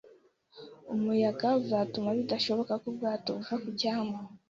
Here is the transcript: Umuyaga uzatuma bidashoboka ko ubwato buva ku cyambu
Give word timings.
Umuyaga 0.93 1.47
uzatuma 1.61 2.09
bidashoboka 2.17 2.73
ko 2.81 2.85
ubwato 2.91 3.27
buva 3.37 3.55
ku 3.63 3.69
cyambu 3.79 4.17